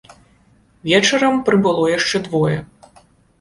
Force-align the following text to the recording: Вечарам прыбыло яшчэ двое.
Вечарам 0.91 1.37
прыбыло 1.49 1.85
яшчэ 1.99 2.23
двое. 2.29 2.57